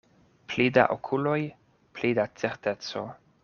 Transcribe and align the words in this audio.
Pli 0.53 0.65
da 0.77 0.85
okuloj, 0.95 1.37
pli 1.99 2.13
da 2.21 2.27
certeco. 2.43 3.09